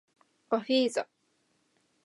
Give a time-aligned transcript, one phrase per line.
[0.49, 1.07] ガフィーザ